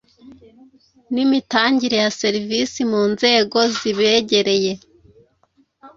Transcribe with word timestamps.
n 1.13 1.15
imitangire 1.25 1.95
ya 2.03 2.09
serivisi 2.21 2.79
mu 2.91 3.01
nzego 3.11 3.59
zibegereye 3.77 4.71